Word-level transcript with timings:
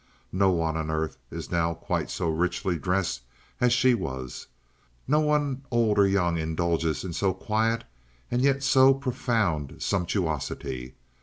No 0.31 0.49
one 0.49 0.75
on 0.77 0.89
earth 0.89 1.19
is 1.29 1.51
now 1.51 1.75
quite 1.75 2.09
so 2.09 2.27
richly 2.27 2.79
dressed 2.79 3.21
as 3.59 3.71
she 3.71 3.93
was, 3.93 4.47
no 5.07 5.19
one 5.19 5.61
old 5.69 5.99
or 5.99 6.07
young 6.07 6.39
indulges 6.39 7.03
in 7.03 7.13
so 7.13 7.35
quiet 7.35 7.83
and 8.31 8.41
yet 8.41 8.63
so 8.63 8.95
profound 8.95 9.73
a 9.73 9.79
sumptuosity. 9.79 10.95